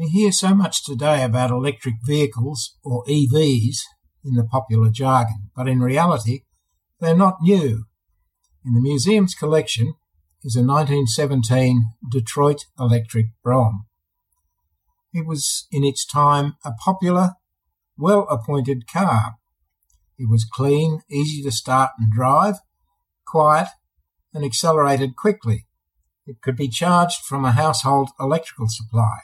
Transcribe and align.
We 0.00 0.08
hear 0.08 0.32
so 0.32 0.54
much 0.54 0.82
today 0.82 1.22
about 1.22 1.50
electric 1.50 1.96
vehicles, 2.06 2.74
or 2.82 3.04
EVs, 3.04 3.80
in 4.24 4.34
the 4.34 4.44
popular 4.44 4.88
jargon, 4.88 5.50
but 5.54 5.68
in 5.68 5.80
reality, 5.80 6.44
they're 7.00 7.14
not 7.14 7.42
new. 7.42 7.84
In 8.64 8.72
the 8.72 8.80
museum's 8.80 9.34
collection 9.34 9.92
is 10.42 10.56
a 10.56 10.64
1917 10.64 11.84
Detroit 12.10 12.64
Electric 12.78 13.26
Brougham. 13.44 13.84
It 15.12 15.26
was, 15.26 15.66
in 15.70 15.84
its 15.84 16.06
time, 16.06 16.54
a 16.64 16.72
popular, 16.82 17.34
well 17.98 18.26
appointed 18.30 18.86
car. 18.90 19.34
It 20.18 20.30
was 20.30 20.48
clean, 20.50 21.02
easy 21.10 21.42
to 21.42 21.52
start 21.52 21.90
and 21.98 22.10
drive, 22.10 22.60
quiet, 23.26 23.68
and 24.32 24.46
accelerated 24.46 25.14
quickly. 25.14 25.66
It 26.26 26.40
could 26.40 26.56
be 26.56 26.68
charged 26.68 27.18
from 27.22 27.44
a 27.44 27.52
household 27.52 28.08
electrical 28.18 28.68
supply. 28.70 29.18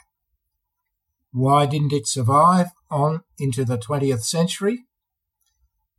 Why 1.31 1.65
didn't 1.65 1.93
it 1.93 2.07
survive 2.07 2.67
on 2.89 3.21
into 3.37 3.65
the 3.65 3.77
20th 3.77 4.23
century? 4.23 4.85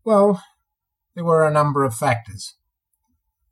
Well, 0.05 0.43
there 1.15 1.25
were 1.25 1.47
a 1.47 1.53
number 1.53 1.85
of 1.85 1.95
factors. 1.95 2.55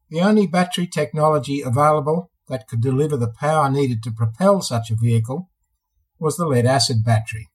The 0.09 0.21
only 0.21 0.47
battery 0.47 0.87
technology 0.87 1.63
available 1.63 2.31
that 2.49 2.69
could 2.69 2.81
deliver 2.81 3.17
the 3.17 3.33
power 3.41 3.69
needed 3.71 4.03
to 4.05 4.11
propel 4.13 4.63
such 4.63 4.91
a 4.91 4.97
vehicle 4.97 5.51
was 6.19 6.37
the 6.37 6.47
lead 6.47 6.65
acid 6.65 7.05
battery. 7.05 7.49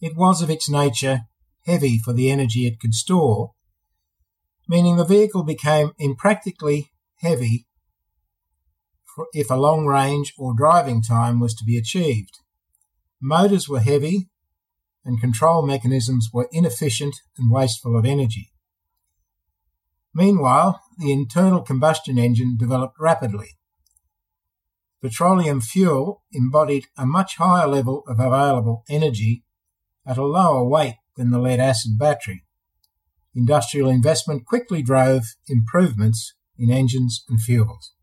It 0.00 0.16
was 0.16 0.42
of 0.42 0.50
its 0.50 0.68
nature 0.68 1.22
heavy 1.64 1.98
for 1.98 2.12
the 2.12 2.30
energy 2.30 2.66
it 2.66 2.80
could 2.80 2.94
store, 2.94 3.52
meaning 4.68 4.96
the 4.96 5.04
vehicle 5.04 5.44
became 5.44 5.92
impractically 5.98 6.90
heavy 7.20 7.66
if 9.32 9.50
a 9.50 9.56
long 9.56 9.86
range 9.86 10.34
or 10.38 10.54
driving 10.54 11.02
time 11.02 11.40
was 11.40 11.54
to 11.54 11.64
be 11.64 11.76
achieved. 11.76 12.38
Motors 13.24 13.68
were 13.68 13.78
heavy 13.78 14.28
and 15.04 15.20
control 15.20 15.64
mechanisms 15.64 16.30
were 16.32 16.48
inefficient 16.50 17.14
and 17.38 17.52
wasteful 17.52 17.96
of 17.96 18.04
energy. 18.04 18.50
Meanwhile, 20.12 20.82
the 20.98 21.12
internal 21.12 21.62
combustion 21.62 22.18
engine 22.18 22.56
developed 22.58 22.96
rapidly. 22.98 23.50
Petroleum 25.00 25.60
fuel 25.60 26.24
embodied 26.32 26.86
a 26.98 27.06
much 27.06 27.36
higher 27.36 27.68
level 27.68 28.02
of 28.08 28.18
available 28.18 28.82
energy 28.88 29.44
at 30.04 30.18
a 30.18 30.24
lower 30.24 30.68
weight 30.68 30.96
than 31.16 31.30
the 31.30 31.38
lead 31.38 31.60
acid 31.60 31.96
battery. 31.96 32.44
Industrial 33.36 33.88
investment 33.88 34.44
quickly 34.44 34.82
drove 34.82 35.22
improvements 35.48 36.34
in 36.58 36.72
engines 36.72 37.24
and 37.28 37.40
fuels. 37.40 37.94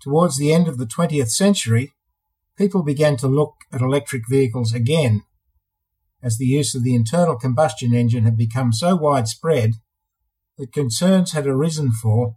Towards 0.00 0.38
the 0.38 0.52
end 0.52 0.66
of 0.66 0.76
the 0.76 0.86
20th 0.86 1.30
century, 1.30 1.92
people 2.56 2.82
began 2.82 3.16
to 3.18 3.28
look 3.28 3.54
at 3.72 3.80
electric 3.80 4.22
vehicles 4.28 4.72
again, 4.72 5.22
as 6.22 6.38
the 6.38 6.46
use 6.46 6.74
of 6.74 6.84
the 6.84 6.94
internal 6.94 7.36
combustion 7.36 7.94
engine 7.94 8.24
had 8.24 8.36
become 8.36 8.72
so 8.72 8.96
widespread 8.96 9.72
that 10.58 10.72
concerns 10.72 11.32
had 11.32 11.46
arisen 11.46 11.92
for 11.92 12.36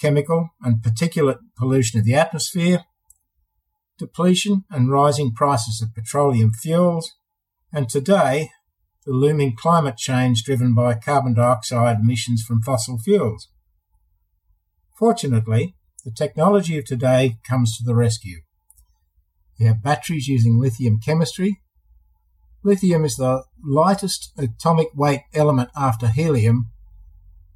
chemical 0.00 0.50
and 0.62 0.82
particulate 0.82 1.38
pollution 1.56 1.98
of 1.98 2.04
the 2.04 2.14
atmosphere, 2.14 2.84
depletion 3.98 4.64
and 4.70 4.90
rising 4.90 5.32
prices 5.32 5.80
of 5.82 5.94
petroleum 5.94 6.52
fuels, 6.52 7.12
and 7.72 7.88
today, 7.88 8.50
the 9.06 9.12
looming 9.12 9.54
climate 9.56 9.96
change 9.96 10.42
driven 10.42 10.74
by 10.74 10.94
carbon 10.94 11.34
dioxide 11.34 11.98
emissions 12.00 12.42
from 12.42 12.60
fossil 12.60 12.98
fuels. 12.98 13.48
Fortunately, 14.98 15.76
the 16.04 16.10
technology 16.10 16.78
of 16.78 16.84
today 16.84 17.38
comes 17.48 17.76
to 17.76 17.84
the 17.84 17.94
rescue. 17.94 18.40
We 19.58 19.66
have 19.66 19.82
batteries 19.82 20.28
using 20.28 20.58
lithium 20.58 21.00
chemistry. 21.00 21.60
Lithium 22.62 23.04
is 23.04 23.16
the 23.16 23.44
lightest 23.64 24.32
atomic 24.36 24.88
weight 24.94 25.22
element 25.34 25.70
after 25.76 26.08
helium 26.08 26.70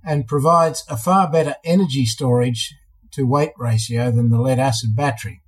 and 0.04 0.26
provides 0.26 0.84
a 0.88 0.96
far 0.96 1.30
better 1.30 1.56
energy 1.64 2.06
storage 2.06 2.74
to 3.12 3.26
weight 3.26 3.52
ratio 3.58 4.10
than 4.10 4.30
the 4.30 4.40
lead 4.40 4.58
acid 4.58 4.96
battery. 4.96 5.42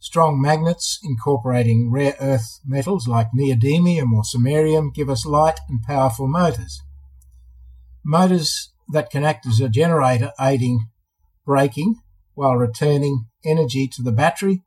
Strong 0.00 0.40
magnets 0.40 0.98
incorporating 1.02 1.90
rare 1.90 2.14
earth 2.20 2.60
metals 2.64 3.08
like 3.08 3.28
neodymium 3.36 4.12
or 4.12 4.22
samarium 4.22 4.94
give 4.94 5.10
us 5.10 5.26
light 5.26 5.58
and 5.68 5.82
powerful 5.82 6.28
motors. 6.28 6.80
Motors 8.04 8.72
that 8.88 9.10
can 9.10 9.24
act 9.24 9.44
as 9.46 9.60
a 9.60 9.68
generator 9.68 10.32
aiding 10.40 10.88
braking 11.44 11.96
while 12.34 12.56
returning 12.56 13.26
energy 13.44 13.88
to 13.88 14.02
the 14.02 14.12
battery, 14.12 14.62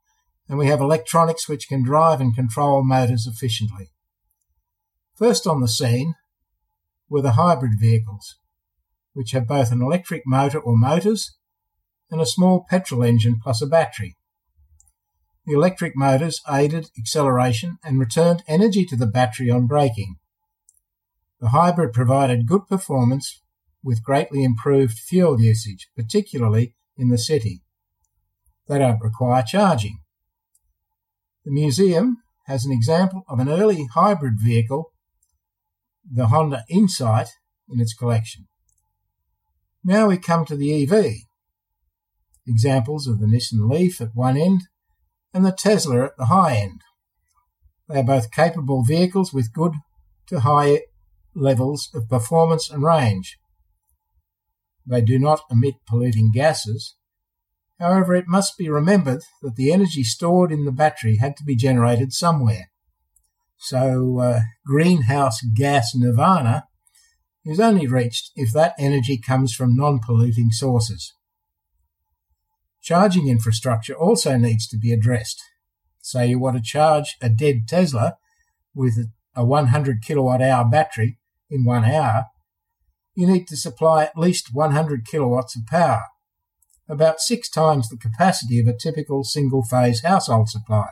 and 0.52 0.60
we 0.60 0.68
have 0.68 0.82
electronics 0.82 1.48
which 1.48 1.70
can 1.70 1.82
drive 1.82 2.20
and 2.20 2.36
control 2.36 2.84
motors 2.84 3.26
efficiently. 3.26 3.90
First 5.16 5.48
on 5.48 5.62
the 5.62 5.68
scene 5.70 6.16
were 7.10 7.22
the 7.22 7.32
hybrid 7.32 7.80
vehicles, 7.80 8.36
which 9.14 9.32
have 9.32 9.48
both 9.48 9.72
an 9.72 9.82
electric 9.82 10.24
motor 10.26 10.60
or 10.60 10.78
motors 10.78 11.38
and 12.12 12.20
a 12.20 12.26
small 12.26 12.66
petrol 12.70 13.02
engine 13.02 13.40
plus 13.42 13.62
a 13.62 13.66
battery. 13.66 14.18
The 15.46 15.54
electric 15.54 15.96
motors 15.96 16.42
aided 16.52 16.90
acceleration 17.00 17.78
and 17.82 17.98
returned 17.98 18.44
energy 18.46 18.84
to 18.88 18.98
the 18.98 19.08
battery 19.08 19.50
on 19.50 19.68
braking. 19.68 20.18
The 21.40 21.50
hybrid 21.50 21.94
provided 21.94 22.46
good 22.46 22.68
performance 22.68 23.42
with 23.82 24.04
greatly 24.04 24.44
improved 24.44 25.00
fuel 25.00 25.40
usage, 25.40 25.88
particularly 25.96 26.76
in 26.98 27.08
the 27.08 27.18
city. 27.18 27.62
They 28.68 28.80
don't 28.80 29.00
require 29.00 29.44
charging. 29.44 30.01
The 31.44 31.52
museum 31.52 32.18
has 32.46 32.66
an 32.66 32.72
example 32.72 33.24
of 33.28 33.40
an 33.40 33.50
early 33.50 33.88
hybrid 33.94 34.36
vehicle, 34.40 34.92
the 36.10 36.28
Honda 36.28 36.64
Insight, 36.70 37.30
in 37.70 37.80
its 37.80 37.94
collection. 37.94 38.48
Now 39.84 40.08
we 40.08 40.18
come 40.18 40.46
to 40.46 40.56
the 40.56 40.84
EV. 40.84 41.16
Examples 42.46 43.08
of 43.08 43.20
the 43.20 43.26
Nissan 43.26 43.70
Leaf 43.70 44.02
at 44.02 44.16
one 44.16 44.38
end 44.38 44.62
and 45.34 45.46
the 45.46 45.52
Tesla 45.52 46.06
at 46.06 46.18
the 46.18 46.26
high 46.26 46.58
end. 46.58 46.82
They 47.88 48.00
are 48.00 48.04
both 48.04 48.32
capable 48.32 48.84
vehicles 48.84 49.34
with 49.34 49.54
good 49.54 49.74
to 50.28 50.42
high 50.42 50.82
levels 51.34 51.90
of 51.94 52.10
performance 52.10 52.70
and 52.70 52.84
range. 52.84 53.38
They 54.86 55.02
do 55.02 55.18
not 55.18 55.42
emit 55.50 55.76
polluting 55.88 56.32
gases. 56.32 56.96
However, 57.82 58.14
it 58.14 58.28
must 58.28 58.60
be 58.60 58.70
remembered 58.70 59.24
that 59.42 59.56
the 59.56 59.74
energy 59.74 60.04
stored 60.04 60.52
in 60.52 60.66
the 60.66 60.72
battery 60.72 61.18
had 61.18 61.36
to 61.38 61.44
be 61.44 61.56
generated 61.56 62.14
somewhere. 62.14 62.70
So, 63.58 64.20
uh, 64.20 64.42
greenhouse 64.64 65.42
gas 65.56 65.96
nirvana 65.96 66.68
is 67.44 67.60
only 67.60 67.88
reached 67.88 68.32
if 68.36 68.54
that 68.54 68.76
energy 68.78 69.18
comes 69.18 69.56
from 69.56 69.76
non 69.76 70.00
polluting 70.00 70.52
sources. 70.52 71.14
Charging 72.84 73.28
infrastructure 73.28 73.96
also 73.96 74.38
needs 74.38 74.68
to 74.68 74.78
be 74.78 74.94
addressed. 74.94 75.42
Say 76.02 76.28
you 76.28 76.40
want 76.40 76.58
to 76.58 76.64
charge 76.64 77.18
a 77.20 77.30
dead 77.30 77.68
Tesla 77.68 78.18
with 78.76 78.94
a 79.36 79.44
100 79.44 80.04
kilowatt 80.04 80.42
hour 80.42 80.66
battery 80.70 81.18
in 81.50 81.66
one 81.66 81.86
hour, 81.86 82.26
you 83.16 83.26
need 83.26 83.48
to 83.48 83.58
supply 83.58 84.04
at 84.04 84.18
least 84.18 84.54
100 84.54 85.06
kilowatts 85.06 85.56
of 85.56 85.66
power, 85.66 86.04
about 86.92 87.22
six 87.22 87.50
times 87.50 87.88
the 87.88 87.98
capacity 87.98 88.60
of 88.60 88.68
a 88.68 88.78
typical 88.78 89.24
single 89.24 89.64
phase 89.64 90.04
household 90.04 90.50
supply. 90.50 90.90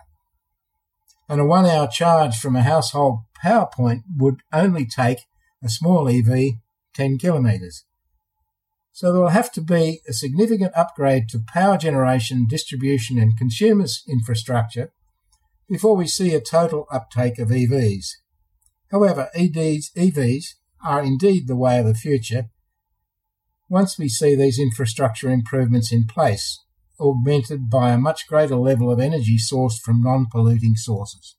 And 1.28 1.42
a 1.42 1.46
one 1.46 1.66
hour 1.66 1.88
charge 1.88 2.38
from 2.38 2.56
a 2.56 2.64
household 2.64 3.20
power 3.36 3.68
point 3.72 4.04
would 4.18 4.38
only 4.54 4.86
take 4.86 5.26
a 5.62 5.70
small 5.70 6.08
EV 6.08 6.54
10 6.94 7.18
kilometres. 7.18 7.84
So 8.94 9.12
there 9.12 9.22
will 9.22 9.30
have 9.30 9.52
to 9.54 9.62
be 9.62 10.02
a 10.08 10.14
significant 10.14 10.72
upgrade 10.76 11.30
to 11.30 11.44
power 11.46 11.78
generation, 11.78 12.48
distribution, 12.50 13.20
and 13.20 13.38
consumers' 13.38 14.04
infrastructure 14.10 14.92
before 15.70 15.96
we 15.96 16.08
see 16.08 16.34
a 16.34 16.42
total 16.42 16.88
uptake 16.92 17.40
of 17.40 17.50
EVs. 17.50 18.08
However, 18.90 19.30
EDs, 19.36 19.92
EVs 19.96 20.56
are 20.84 21.04
indeed 21.04 21.48
the 21.48 21.56
way 21.56 21.78
of 21.78 21.86
the 21.86 21.94
future 21.94 22.50
once 23.70 23.98
we 23.98 24.10
see 24.10 24.36
these 24.36 24.60
infrastructure 24.60 25.30
improvements 25.30 25.92
in 25.92 26.06
place, 26.06 26.64
augmented 27.00 27.70
by 27.70 27.92
a 27.92 27.98
much 27.98 28.28
greater 28.28 28.56
level 28.56 28.92
of 28.92 29.00
energy 29.00 29.38
sourced 29.38 29.80
from 29.80 30.02
non 30.02 30.26
polluting 30.30 30.76
sources. 30.76 31.36